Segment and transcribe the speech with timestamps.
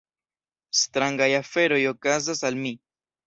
[0.79, 2.73] Strangaj aferoj okazas al mi.